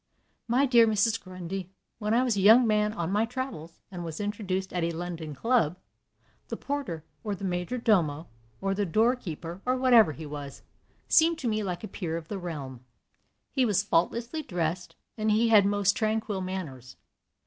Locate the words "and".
3.91-4.03, 15.19-15.29